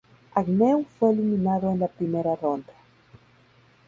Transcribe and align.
Agnew 0.35 0.87
fue 0.97 1.11
eliminado 1.11 1.69
en 1.71 1.79
la 1.81 1.87
primera 1.87 2.35
ronda. 2.35 2.73